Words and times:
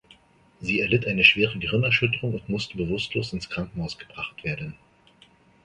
Sie 0.59 0.79
erlitt 0.81 1.05
eine 1.05 1.23
schwere 1.23 1.59
Gehirnerschütterung 1.59 2.33
und 2.33 2.49
musste 2.49 2.75
bewusstlos 2.75 3.33
ins 3.33 3.51
Krankenhaus 3.51 3.99
gebracht 3.99 4.43
werden. 4.43 4.73